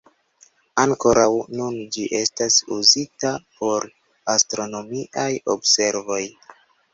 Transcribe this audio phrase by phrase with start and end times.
[0.83, 1.25] Ankoraŭ
[1.59, 3.87] nun ĝi estas uzita por
[4.37, 6.21] astronomiaj observoj.